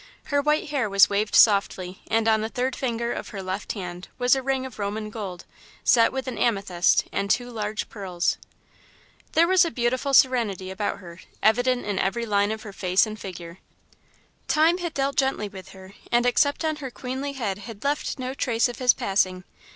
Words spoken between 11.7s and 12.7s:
in every line of